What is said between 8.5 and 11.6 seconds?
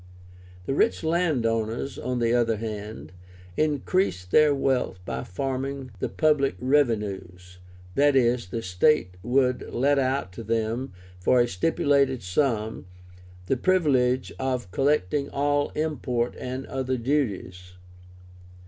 state would let out to them, for a